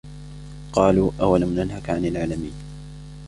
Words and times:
قَالُوا 0.73 1.11
أَوَلَمْ 1.21 1.55
نَنْهَكَ 1.55 1.89
عَنِ 1.89 2.05
الْعَالَمِينَ 2.05 2.53